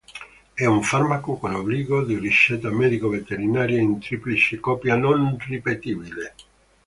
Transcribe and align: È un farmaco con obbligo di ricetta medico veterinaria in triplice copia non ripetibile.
È 0.55 0.65
un 0.65 0.81
farmaco 0.81 1.37
con 1.37 1.53
obbligo 1.53 2.03
di 2.03 2.17
ricetta 2.17 2.71
medico 2.71 3.07
veterinaria 3.07 3.79
in 3.79 3.99
triplice 3.99 4.59
copia 4.59 4.95
non 4.95 5.37
ripetibile. 5.47 6.33